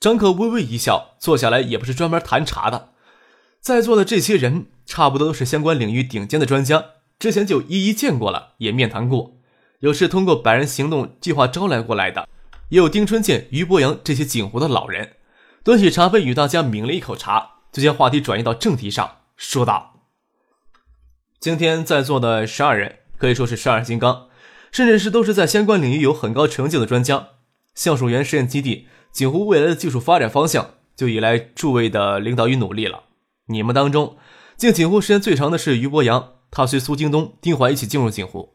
[0.00, 2.88] 张克微微一笑，坐下来也不是专门谈茶的。
[3.60, 6.82] 在座的这些人，差不多都是相关领域顶尖的专家，
[7.18, 9.36] 之前就一一见过了，也面谈过。
[9.80, 12.26] 有是通过百人行动计划招来过来的，
[12.70, 15.16] 也有丁春健、于博阳这些锦湖的老人。
[15.62, 20.06] 端起茶杯与大家抿了一口茶，就将话题转移到正题上，说道
[21.38, 24.28] ：“今天在座的十二人，可以说是十二金刚，
[24.72, 27.28] 甚至是都是在相关领域有很高成就的专家。
[27.74, 33.04] 橡树园实验基地。”锦湖未来的技术发展方向，就依赖诸位的领导与努力了。
[33.46, 34.16] 你们当中，
[34.56, 38.54] 进锦湖时间最长的是于博洋，他随苏京东、丁怀一起进入锦湖。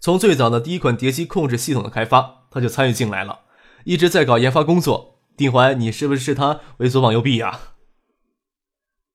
[0.00, 3.40] 从最早的第一款碟机控制系统的开发，他就参与进来了，
[3.84, 5.20] 一直在搞研发工作。
[5.36, 7.60] 丁怀，你是不是视他为左膀右臂呀？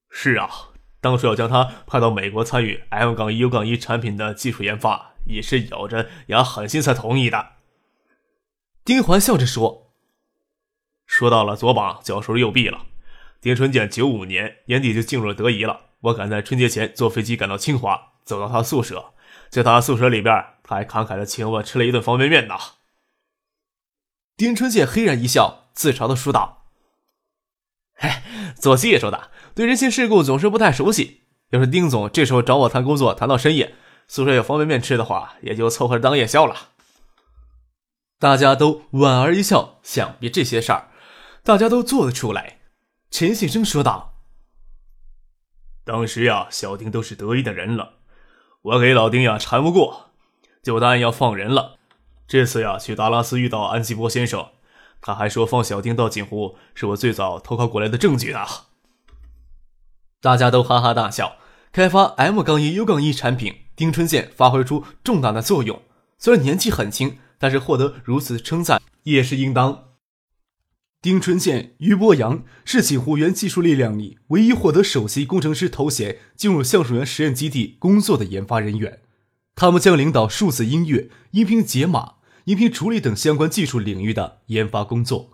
[0.09, 0.50] 是啊，
[1.02, 7.50] 当初要将他派到美国参与 M 杠一 U 杠一产品的技术研发，也是咬着牙狠心才同意的。
[8.86, 9.89] 丁怀笑着说。
[11.20, 12.86] 说到了左膀，就要说右臂了。
[13.42, 15.81] 丁春健九五年年底就进入了德仪了。
[16.00, 19.11] 我赶在春节前坐飞机赶到清华，走到他宿舍，
[19.50, 22.56] 在他宿舍里边，他还慷慨的请我吃了一顿方便面呢。
[24.38, 26.64] 丁春健嘿然一笑，自嘲的说道
[28.00, 28.09] ：“嘿，
[28.56, 31.23] 做技术的对人情世故总是不太熟悉。
[31.50, 33.76] 要是丁总这时候找我谈工作，谈到深夜，
[34.08, 36.70] 宿舍有方便面吃的话，也就凑合着当夜宵了。”
[38.17, 40.89] 大家都莞尔一笑，想必这些事儿。
[41.44, 42.59] 大家都做得出来，
[43.09, 44.16] 陈先生说道
[45.84, 47.94] ：“当时呀，小丁都是得意的人了，
[48.61, 50.11] 我给老丁呀缠不过，
[50.61, 51.77] 就答应要放人了。
[52.27, 54.50] 这次呀，去达拉斯遇到安吉波先生，
[55.02, 58.39] 他还说放小丁到锦湖是我最早投靠过来的证据呢。”
[60.21, 61.38] 大家都哈哈大笑。
[61.71, 65.83] 开发 M 杠一 U 杠一产品，丁春健发挥出重大的作用。
[66.17, 69.89] 虽然年纪很轻，但是获得如此称赞也是应当。
[71.02, 78.99] 丁春健、于博阳是锦湖园技术力量里唯一获得首席工程师头衔进入橡树园实验基地工作的研发人员。
[79.55, 85.30] 他们将领导数字音乐、音频解码、音频处理等相关技术领域的研发工作。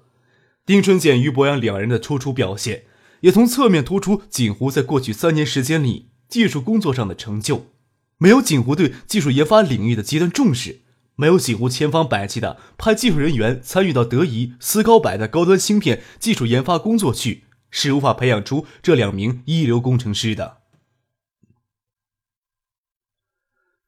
[0.68, 2.84] 丁春健、于博阳两人的突出表现，
[3.22, 7.72] 也从侧面突出锦湖在过去三年时间里技术工作上的成就。
[8.20, 10.82] 没有锦湖对技术研发领域的极端重视。
[11.16, 20.58] 没有几乎千方百计的派技术人员参与到德仪、思高百的高端芯片技术研发工作去，是无法培养出这两名一流工程师的。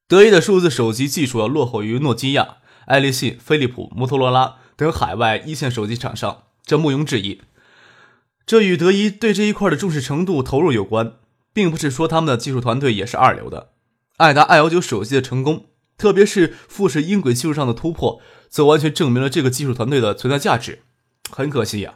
[0.08, 7.42] 德仪的数字手机技术要落后于诺基亚、爱立信、飞利浦、摩托罗拉等海外一线手机厂商，这毋庸置疑。
[8.46, 11.16] 这与德仪对这一块的重视程度、投入有关，
[11.52, 13.74] 并不是说他们的技术团队也是二流的。
[14.16, 15.66] 爱达 i 幺九手机的成功。
[15.98, 20.84] 特别是富士音轨技术上的突破，则完全证明了这个技术团队的存在价值。
[21.30, 21.96] 很可惜呀，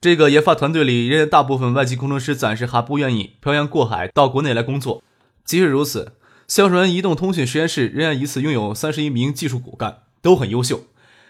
[0.00, 5.02] 这个研发团队里仍然大部分外籍工程师暂时还不愿意漂洋过海到国内来工作。
[5.44, 6.12] 即使如此，
[6.46, 10.84] 橡树园移动通讯实验室仍然一次拥有三十一名技术骨干，都很优秀。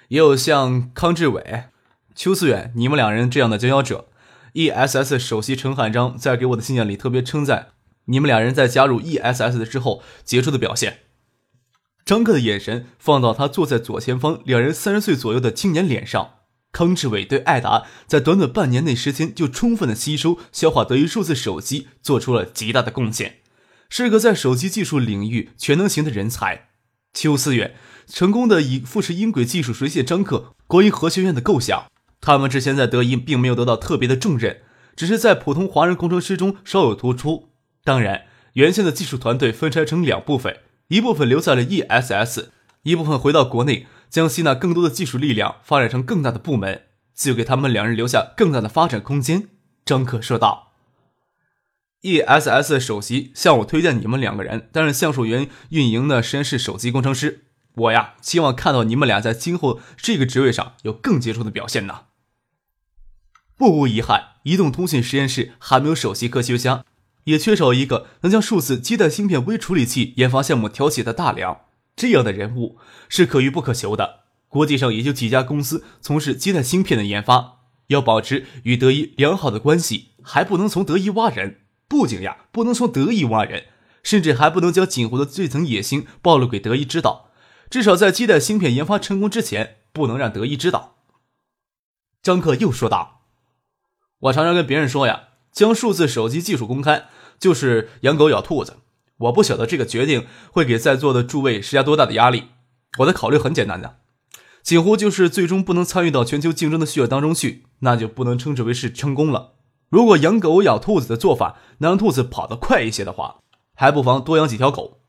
[0.08, 1.64] 也有像康志伟、
[2.14, 4.08] 邱思远，你们两人这样的佼佼者。
[4.54, 7.68] E.S.S 首席陈汉章在给我的信件里特别称赞
[8.06, 11.00] 你们两人在加入 E.S.S 之后杰出的表现。
[12.08, 16.36] 张克的眼神放到他坐在左前方两人三十岁左右的青年脸上。
[16.72, 23.40] 康志伟对艾达在短短半年内时间就充分的吸收消化德仪数字手机做出了极大的贡献，
[23.90, 26.68] 是个在手机技术领域全能型的人才。
[27.12, 27.74] 邱思远
[28.06, 31.88] 成功的以富士音轨技术实现张克国营核学院的构想。
[32.22, 34.62] 他们之前在德仪并没有得到特别的重任，
[34.96, 37.50] 只是在普通华人工程师中稍有突出。
[37.84, 38.22] 当然，
[38.54, 40.56] 原先的技术团队分拆成两部分。
[40.88, 42.50] 一部分留在了 E.S.S，
[42.82, 49.48] 一部分回到国内，将吸纳更多的技术力量，发展成更大的部门，就给他们两人留下更大的发展空间。
[49.84, 50.72] 张克说道
[52.00, 57.44] ：“E.S.S 首席向我推荐你们两个人担任橡树园运营的实验室首席工程师，
[57.74, 62.04] 我呀，希望看到你们俩在今后这个职位上有更杰出的表现呢。”
[63.58, 66.84] 不无遗憾，移动通信实验室还没有首席科学家。
[67.28, 71.60] 也缺少一个能将数字基带芯片微处理器研发项目挑起的大梁，
[71.94, 72.78] 这样的人物
[73.08, 74.20] 是可遇不可求的。
[74.48, 77.58] 国际上也就几家公司从事基带芯片的研发，
[77.88, 81.60] 要保持与德一良好的关系，还不能从德一挖人。
[81.86, 83.66] 不仅呀，不能从德一挖人，
[84.02, 87.30] 甚至还不能将锦湖的这层野心暴露给德一知道。
[87.68, 90.96] 至少在基带芯片研发成功之前，不能让德一知道。
[92.22, 93.20] 张克又说道
[94.20, 97.08] ：“我常常跟别人说呀，将数字手机技术公开，
[97.38, 98.78] 就是养狗咬兔子。
[99.18, 102.48] 我不晓得这个决定会给在座的诸位施加多大的压力。
[102.98, 103.98] 我的考虑很简单的，
[104.62, 109.54] 几乎就是最终不能参与到全球竞争的序列当中去，那就不能称之为是成功了。
[109.88, 113.40] 如果养狗咬兔子的做法能让兔子跑得快一些的话，
[113.74, 115.00] 还不妨多养几条狗。”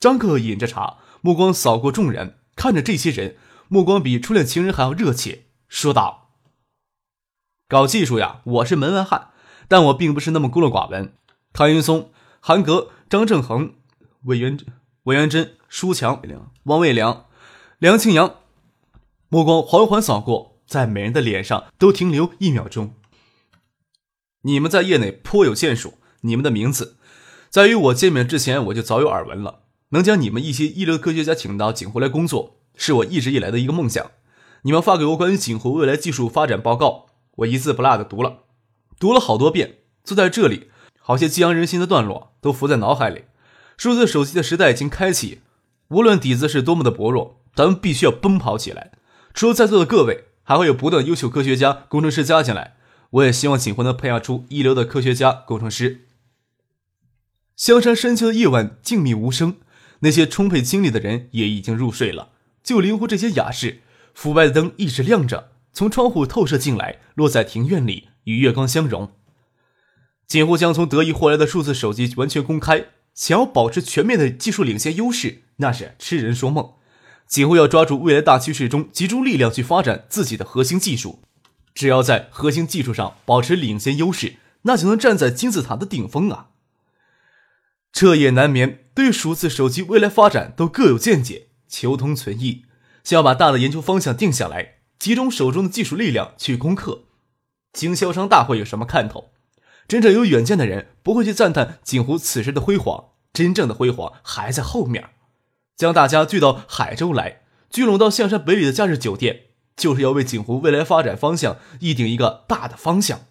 [0.00, 3.36] 张克饮着茶，目光扫过众人，看着这些人，
[3.68, 5.44] 目光比初恋情人还要热切。
[5.68, 6.30] 说道
[7.68, 9.30] ：“搞技术呀，我是门外汉，
[9.68, 11.12] 但我并不是那么孤陋寡闻。
[11.54, 12.10] 唐云松、
[12.40, 13.74] 韩格、张正恒、
[14.24, 14.58] 魏元、
[15.04, 16.22] 魏元贞、舒强、
[16.64, 17.26] 王卫良、
[17.78, 18.36] 梁庆阳，
[19.28, 22.94] 目光缓缓扫过，在每人的脸上都停留一秒钟。
[24.42, 26.96] 你们在业内颇有建树，你们的名字，
[27.50, 29.60] 在与我见面之前，我就早有耳闻了。
[29.90, 34.10] 能将你们一些一流科学家请到锦湖来工作，是我一直以来的一个梦想。”
[34.64, 37.06] 你们发给我关于锦湖未来技术发展报告，
[37.36, 38.44] 我一字不落的读了，
[38.98, 39.80] 读了好多遍。
[40.04, 40.70] 坐在这里，
[41.02, 43.24] 好些激扬人心的段落都浮在脑海里。
[43.76, 45.40] 数字手机的时代已经开启，
[45.88, 48.92] 无论底子是多么的薄弱，咱们必须要奔跑起来。
[49.34, 52.76] 除了在座的各位，还会有不断优秀科学家、工程师加进来。
[53.10, 56.06] 我也希望锦湖能培养出一流的科学家、工程师。
[57.56, 59.56] 香山深秋的夜晚静谧无声，
[60.00, 62.30] 那些充沛精力的人也已经入睡了，
[62.62, 63.82] 就灵湖这些雅士。
[64.14, 69.12] 腐败的灯一直亮着，从窗户透射进来，落在庭院里，与月光相融。
[70.26, 76.72] 锦湖将从德意获来的数字手机完全公开，想要保持全面的技术领先优势，那是痴人说梦。
[77.26, 81.20] 锦湖要抓住未来大趋势中集中力量去发展自己的核心技术，
[81.74, 86.48] 只要在核心技术上保持领先优势，那就能站在金字塔的顶峰啊！
[87.92, 92.64] 彻夜难眠，对数字手机未来发展都各有见解，求同存异。
[93.04, 97.04] 想要把大的研究方向定下来，集中手中的技术力量去攻克。
[97.72, 99.32] 经销商大会有什么看头？
[99.88, 105.10] 真正有远见的人不会去赞叹锦湖此时的辉煌，真正的辉煌还在后面。
[105.76, 109.46] 将大家聚到海州来，聚拢到象山北里的假日酒店，
[109.76, 113.22] 就是要为锦湖未来发展方向议定一个大的方向。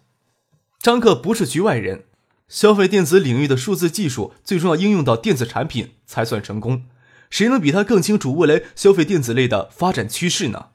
[0.80, 2.04] 张克不是局外人，
[2.48, 6.84] 消费电子领域的数字技术最终要应用到电子产品才算成功。
[7.30, 10.66] 谁能比他更清楚未来消费电子类的发展趋势呢？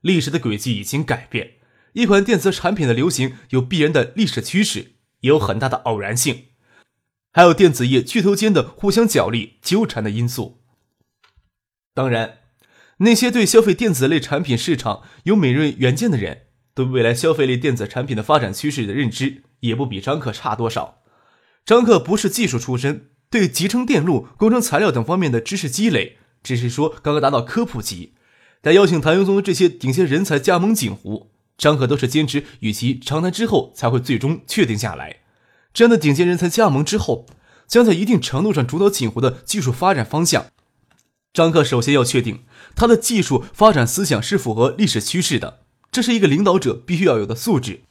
[0.00, 1.52] 历史的轨迹已经改变，
[1.92, 6.46] 一款电子产品的流行有必然的历史趋势，也有很大的偶然性，
[7.32, 10.62] 还有电子业巨头间的互相角力纠缠的因素。
[11.94, 12.38] 当然，
[12.98, 16.42] 那些对消费电子类产品市场有敏锐远见的人，
[16.74, 21.02] 对未来消费类电子产品的发展趋势的认知，也不比张克差多少。
[21.64, 23.10] 张克不是技术出身。
[23.30, 28.14] 对集成电路、工程材料等方面的知识积累，只是说刚刚达到科普级。
[28.60, 31.29] 但邀请谭永宗这些顶尖人才加盟锦湖，
[31.60, 35.18] 张可都是坚持与其长谈之后才会最终确定下来。
[35.74, 37.26] 这样的顶尖人才加盟之后，
[37.66, 40.46] 将在一定程度上主导锦湖的技术发展方向。
[41.34, 45.60] 张克首先要确定他的技术发展思想是符合历史趋势的，
[45.92, 47.82] 这是一个领导者必须要有的素质。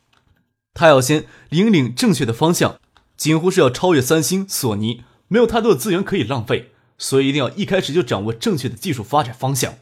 [0.74, 2.80] 他要先引领正确的方向。
[3.16, 5.04] 锦湖是要超越三星、索尼。
[5.28, 9.76] 没有太多的资源可以浪费，所以一定要一开始就掌握正确的技术发展方向。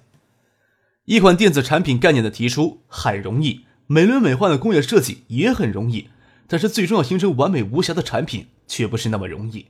[1.05, 6.09] 一款电子产品概念的提出很容易，美轮美奂的工业设计也很容易，
[6.45, 9.67] 但是最终要形成完美无瑕的产品却不是那么容易。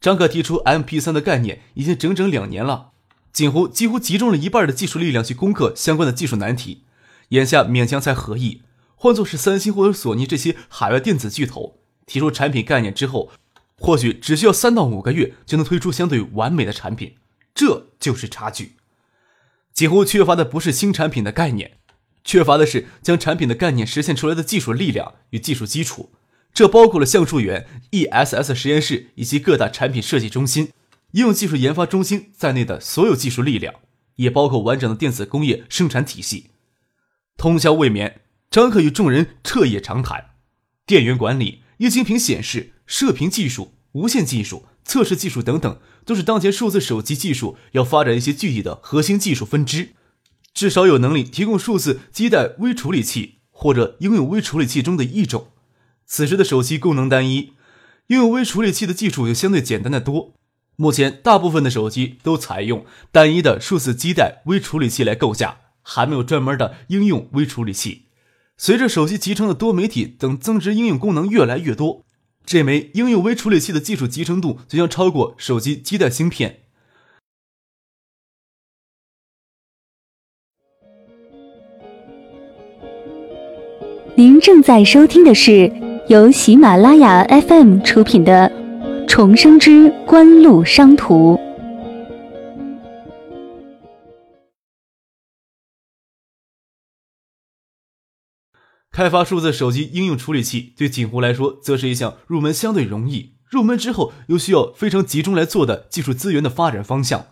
[0.00, 2.90] 张可提出 MP3 的概念已经整整两年了，
[3.32, 6.82] 锦湖几乎集中了一半的技术力量去攻克相关的技术难题，
[7.28, 8.62] 眼下勉强才合意。
[8.96, 13.30] 换作是三星或者索尼这些海外电子巨头提出产品概念之后。
[13.76, 17.16] 或许只需要三到五个月就能推出相对完美的产品，
[17.52, 18.76] 这就是差距。
[19.72, 21.78] 几乎缺乏的不是新产品的概念，
[22.24, 26.10] 缺乏的是将产品的概念实现出来的技术力量与技术基础。
[26.52, 30.70] 这包括了橡树园、ESS 实验室以及各大产品设计中心、
[31.12, 33.74] 应用技术研发中心在内的所有技术力量，
[34.16, 36.50] 也包括完整的电子工业生产体系。
[37.36, 40.30] 通宵未眠，张克与众人彻夜长谈，
[40.86, 42.70] 电源管理、液晶屏显示。
[42.86, 49.94] 射频技术、无线技术、测试技术等等，都是当前数字手机技术要发展一些具体的核心技术分支，
[50.54, 55.48] 至少有能力提供数字基带微处理器或者应用微处理器中的一种。
[56.06, 57.52] 此时的手机功能单一，
[58.06, 60.34] 应用微处理器的技术就相对简单的多。
[60.76, 68.06] 目前大部分的手机都采用单一的数字基带微处理器来构架，还没有专门的应用微处理器。
[68.56, 72.04] 随着手机集成的多媒体等增值应用功能越来越多，
[72.44, 76.63] 这枚应用微处理器的技术集成度就将超过手机基带芯片。
[84.16, 85.72] 您正在收听的是
[86.08, 88.48] 由喜马拉雅 FM 出品的
[89.08, 91.34] 《重生之官路商途》。
[98.92, 107.26] 开发数字手机应用处理器对锦湖来说，则是一项入门相对容易、入门之后又需要非常集中来做的技术资源的发展方向。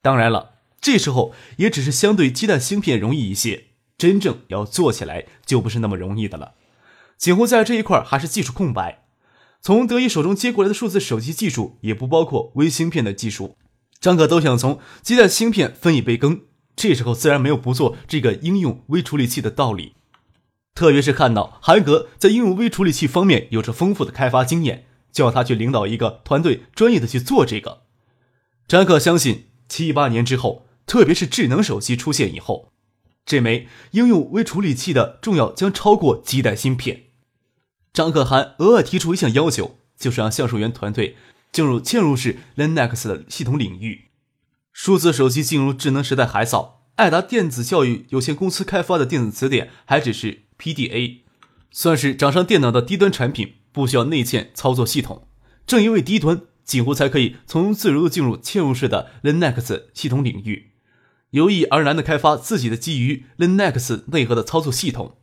[0.00, 3.64] 当然了，这时候也只是相对鸡蛋芯片容易一些，
[3.98, 6.54] 真正要做起来就不是那么容易的了。
[7.16, 9.04] 锦湖在这一块还是技术空白，
[9.60, 13.56] 从德意手中接过来的数字手机技术也不包括微芯片的技术。
[13.98, 16.42] 张可都想从基带芯片分一杯羹，
[16.76, 19.94] 这时候自然没有不做这个应用微处理器的道理。
[20.74, 27.84] 特别是看到韩格在应用微处理器方面有着丰富的开发经验，叫他去领导一个团队，专业的去做这个。
[28.68, 32.72] 张可相信，七八年之后，特别是智能手机出现以后，
[33.26, 37.08] 这枚应用微处理器的重要将超过基带芯片。
[37.92, 41.16] 张可涵额外提出一项要求，就是让橡树园团队
[41.52, 44.06] 进入嵌入式 Linux 的系统领域。
[44.72, 50.44] 数字手机进入智能时代还早，爱达电子教育有限公司开发的电子词典还只是。
[50.58, 51.18] PDA
[51.70, 55.28] 算是掌上电脑的低端产品，不需要内嵌操作系统。
[55.66, 60.70] 正因为低端，几乎才可以从自如地进入嵌入式的 Linux 系统领域，
[61.36, 65.18] 由易而难地开发自己的基于 Linux 内核的操作系统。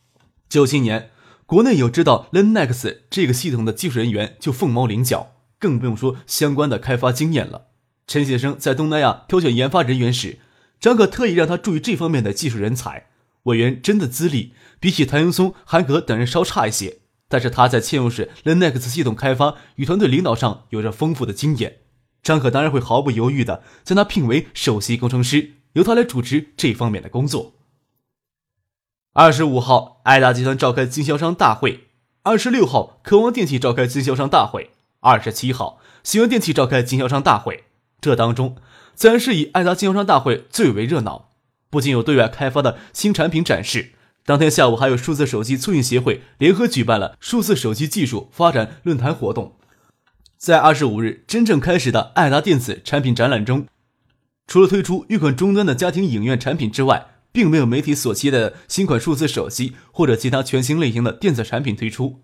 [0.47, 1.09] 九七年，
[1.47, 7.69] 国内有知道 Linux 这个系统的技术人员就凤毛麟角，更不用说相关的开发经验了。
[8.05, 10.37] 陈先生在东南亚挑选研发人员时，
[10.79, 13.07] 张可特意让他注意这方面的技术人才。
[13.45, 21.77] 委员真的资历比起谭云松、韩格等人稍差一些，但是他在嵌入式 Linux 系统开发与团队领导上有着丰富的经验。
[22.21, 27.53] 张可当然会毫不犹豫的将他聘为首席工程师，由他来主持这方面的工作。
[29.13, 31.81] 二十五号，爱达集团召开经销商大会；
[32.23, 34.69] 二十六号，科王电器召开经销商大会；
[35.01, 37.65] 二十七号，新源电器召开经销商大会。
[38.01, 38.55] 这当中，
[38.95, 41.29] 自然是以爱达经销商大会最为热闹。
[41.69, 43.93] 不仅有对外开发的新产品展示，
[44.25, 49.55] 当天下午还有数字手机促进协会联合举办了数字手机技术发展论坛活动。
[50.37, 53.67] 在二十五日真正开始的爱达电子产品展览中，
[54.47, 62.21] 除了推出一款终端的家庭影院产品之外，并没有媒体所期待的新款数字手机或者其他全新类型的电子产品推出。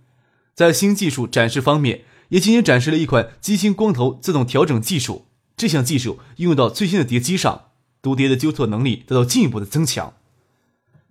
[0.53, 5.25] 在新技术展示方面，也仅仅展示了一款机芯光头自动调整技术，
[5.57, 7.63] 这项技术应用到最新的碟机上。
[8.01, 10.13] 读碟的纠错能力得到进一步的增强。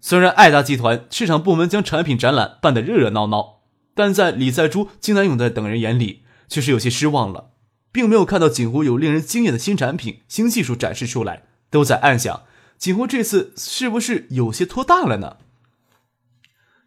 [0.00, 3.60] 虽然爱达集团市场部门将产品展览办得热热闹闹，
[3.94, 7.47] 但在李在洙、金南勇的等人眼里，却是有些失望了，
[7.92, 12.42] 并没有看到锦湖有令人惊艳的新产品、新技术展示出来，都在暗想：
[12.78, 15.36] 锦湖这次是不是有些拖大了呢？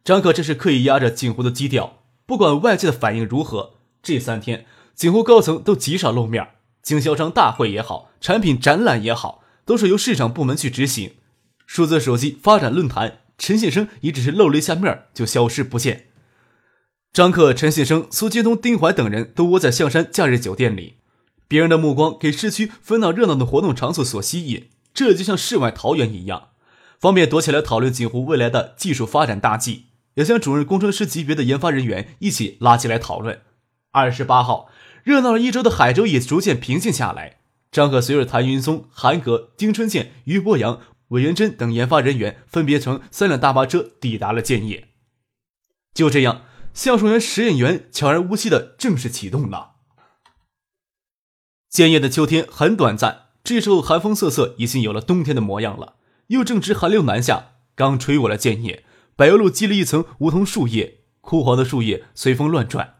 [0.03, 4.65] 张可这是刻意压着锦湖的基调，不管外界的反应如何，这三天
[4.95, 6.49] 锦湖高层都极少露面，
[6.81, 9.39] 经销商大会也好，产品展览也好。
[9.63, 11.13] 都是由市场部门去执行。
[11.65, 16.07] 数字手机发展论坛，陈先生也只是露了一下面就消失不见。
[17.13, 20.95] 张克、陈先生、苏金东、丁怀等人都窝在象山假日酒店里，
[21.45, 26.51] 别人的目光给市区纷闹热闹的活动场所所吸引，这就像世外桃源一样，
[26.97, 33.41] 方便躲起来讨论锦湖未来的技术发展大计，也将主任工程师级别的研发人员一起拉进来讨论。
[33.91, 34.69] 二十八号，
[35.03, 37.39] 热闹了一周的海州也逐渐平静下来。
[37.73, 44.87] 张克随着谭云松、韩格、丁春健、于博阳、韦元珍等研发人员分别乘三辆大巴车抵达了建业。
[45.93, 49.71] 就这样，橡树园实验园悄然无息的正式启动了。
[51.69, 55.95] 建业的秋天很短暂，这时候寒风瑟瑟，已经有了冬天的模样了。
[56.27, 58.85] 又正值寒流南下，刚吹过了建业，
[59.15, 62.95] 柏油路积了一层梧桐树叶，枯黄的树叶随风乱转。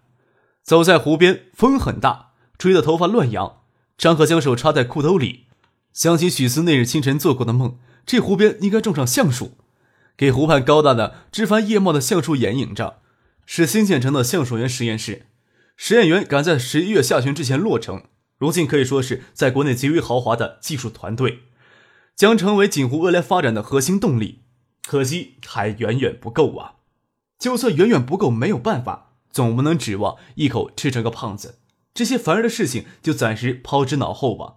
[0.64, 3.62] 走在湖边，风很大，吹得头发乱扬。
[3.98, 5.48] 张可将手插在裤兜里，
[5.94, 9.58] 想起许思那日清晨做过的梦，这湖边应该种上橡树，
[10.18, 13.01] 给湖畔高大的枝繁叶茂的橡树掩映着。
[13.46, 15.28] 是新建成的橡树园实验室，
[15.76, 18.04] 实验园赶在十一月下旬之前落成，
[18.38, 21.40] 如今可以说是在国内极为豪华的技术团队，
[22.16, 24.40] 将成为锦湖未来发展的核心动力。
[24.84, 26.76] 可惜还远远不够啊！
[27.38, 31.60] 就算远远不够，没有办法，总不能指望一口吃成个胖子。
[31.94, 34.56] 这些烦人的事情就暂时抛之脑后吧。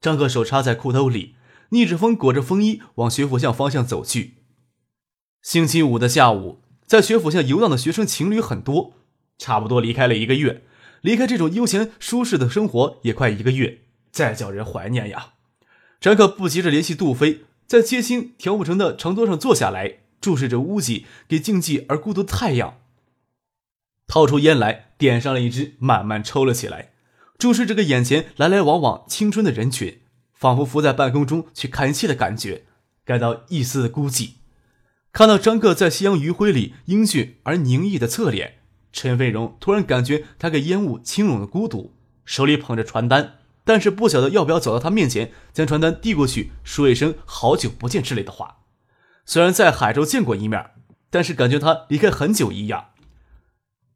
[0.00, 1.34] 张克手插在裤兜里，
[1.70, 4.36] 逆着风裹着风衣往学府巷方向走去。
[5.42, 8.92] 星期五的下午，在学府下游荡的学生情侣很多，
[9.38, 10.62] 差不多离开了一个月，
[11.00, 13.80] 离开这种悠闲舒适的生活也快一个月，
[14.12, 15.32] 再叫人怀念呀。
[16.00, 22.78] 张克不急着联系杜飞，在街心调布城的长桌上坐下来，注视着屋脊给静寂而孤独的太阳，
[24.06, 26.92] 掏出烟来，点上了一支，慢慢抽了起来，
[27.36, 30.02] 注视这个眼前来来往往青春的人群，
[30.32, 32.62] 仿佛浮在半空中去看戏的感觉，
[33.04, 34.34] 感到一丝的孤寂。
[35.16, 38.58] 看到张克在夕阳余晖里英俊而凝毅的侧脸，
[38.92, 41.94] 陈飞荣突然感觉他给烟雾轻拢的孤独，
[42.26, 48.58] 手里捧着传单，但是不晓得要不要走到他面前，将传单递过去，说一声“好久不见”之类的话。
[49.24, 50.62] 虽然在海州见过一面，
[51.08, 52.88] 但是感觉他离开很久一样。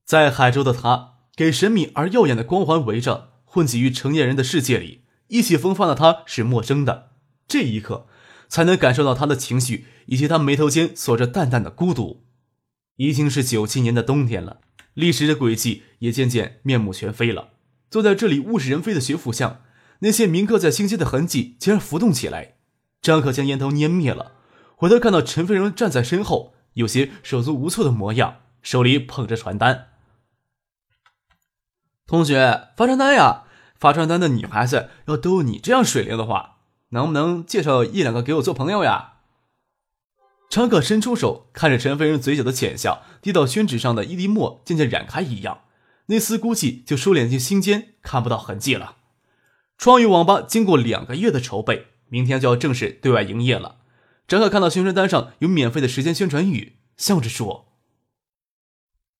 [0.07, 7.11] 在海州的他，给神秘而耀眼的光环围着，混迹于成年人的世界里，意气风发的他是陌生的。
[7.47, 8.07] 这一刻。
[8.51, 12.27] 才能感受到他的情绪，以及他眉头间锁着淡淡的孤独。
[12.97, 14.61] 已经是九七年的冬天了，
[14.93, 17.51] 历史的轨迹也渐渐面目全非了。
[17.91, 19.63] 坐在这里物是人非的学府巷，
[20.01, 22.57] 那些铭刻在心间的痕迹竟然浮动起来。
[23.01, 24.33] 张可将烟头捏灭了，
[24.77, 29.87] 回头看到陈飞荣站在身后，有些手足无措的模样，手里捧着传单。
[32.07, 33.45] 同学发传单呀！
[33.79, 36.59] 发传单的女孩子要都有你这样水灵的话。
[36.91, 39.15] 能不能介绍一两个给我做朋友呀？
[40.49, 45.63] 张可伸出手，看着陈飞人嘴角的浅笑，滴到宣纸上的一滴墨渐渐染开一样，
[46.07, 48.97] 那丝孤寂就收敛进心间，看不到痕迹了。
[49.79, 53.77] 创意网吧经过两个月的筹备，明天就要正式对外营业了。
[54.27, 57.69] 张可看到宣传单上有免费的时间宣传语，笑着说：“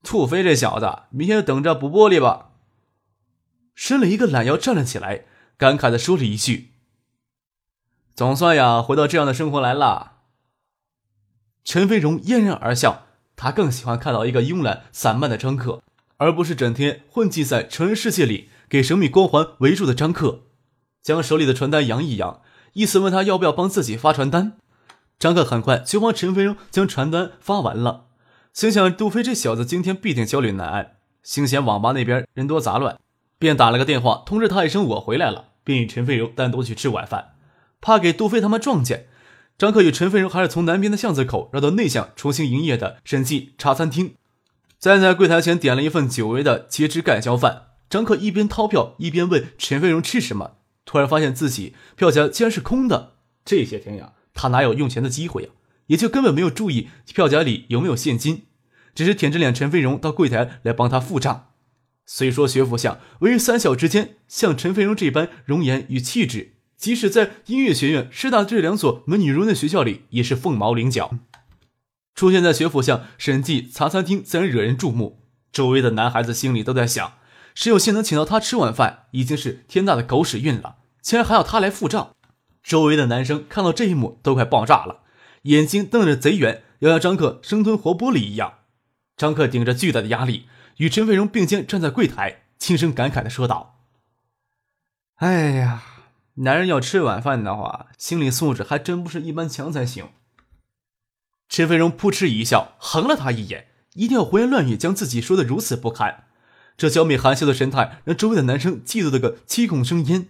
[0.03, 2.51] 兔飞这小子，明天就等着补玻璃吧。”
[3.75, 5.25] 伸了一个懒腰，站了起来，
[5.57, 6.70] 感慨的说了一句。
[8.21, 10.19] 总算呀，回到这样的生活来了。
[11.65, 15.81] 陈飞荣嫣然而笑，他更喜欢看到一个慵懒散漫的张克，
[16.19, 20.43] 而不是整天混迹在成人世界里给神秘光环围住的张克。
[21.01, 22.43] 将手里的传单扬一扬，
[22.75, 24.59] 意思问他要不要帮自己发传单。
[25.19, 28.09] 张克很快就帮陈飞荣将传单发完了，
[28.53, 32.99] 心想杜飞这小子今天必定焦虑难安，心嫌网吧那边人多杂乱，
[33.39, 37.37] 便打了个电话通知他一声我回来了，便与陈飞荣单独去吃晚饭。
[37.81, 39.07] 怕给杜飞他们撞见，
[39.57, 44.15] 张克与陈飞荣还是从南边的巷子口绕到内巷重新营业的审计茶餐厅，
[44.79, 47.69] 站在柜台前点了一份久违的茄汁盖浇饭。
[47.89, 50.53] 张克一边掏票一边问陈飞荣吃什么，
[50.85, 53.15] 突然发现自己票夹竟然是空的。
[53.45, 55.49] 这些天呀，他哪有用钱的机会呀？
[55.87, 58.45] 也就根本没有注意票夹里有没有现金，
[58.95, 61.49] 只是舔着脸，陈飞荣到柜台来帮他付账。
[62.07, 66.55] 虽说学府巷位于三小之间，像陈飞荣这般容颜与气质。
[66.81, 71.11] 即使在音乐学院、师大这两所美女如的学校里，也是凤毛麟角。
[72.15, 75.21] 出现在学府巷审计茶餐厅，自然惹人注目。
[75.53, 77.19] 周围的男孩子心里都在想：
[77.55, 82.13] 谁有幸能请到他吃晚饭，已经是天大的狗屎运了，竟然还要他来付账。
[82.63, 85.01] 周围的男生看到这一幕都快爆炸了，
[85.43, 88.55] 眼睛瞪着贼圆，要让张克生吞活剥了一样。
[89.19, 90.47] 张克顶着巨大的压力，
[90.79, 93.81] 与陈飞荣并肩站在柜台，轻声感慨地说道
[95.17, 95.83] ：“哎呀。”
[96.43, 100.09] 男人要吃晚饭的话，心理素质还真不是一般强才行。
[101.49, 106.25] 陈飞荣扑哧一笑，横了他一眼，一定要胡言乱语，将自己说的如此不堪。
[106.79, 110.29] 这娇媚含羞的神态，让周围的男生嫉妒的个七孔生烟。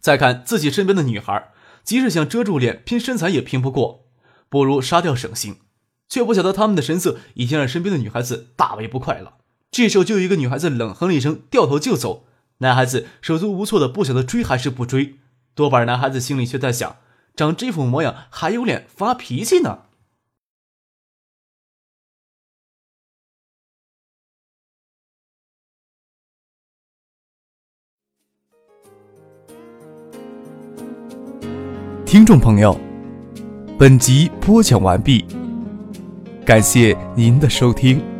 [0.00, 1.50] 再看自己身边的女孩，
[1.84, 4.06] 即使想遮住脸拼身材也拼不过，
[4.48, 5.56] 不如杀掉省心。
[6.08, 9.34] 却不晓得他们的神色已经让身边的女孩子大为不快了。
[9.70, 12.26] 这时候就有一个女孩子冷哼了一声，掉头就走。
[12.58, 15.18] 男孩子手足无措的，不晓得追还是不追。
[15.54, 16.96] 多半男孩子心里却在想：
[17.36, 19.80] 长这副模样还有脸发脾气呢？
[32.04, 32.78] 听众朋友，
[33.78, 35.24] 本集播讲完毕，
[36.44, 38.11] 感谢您的收听。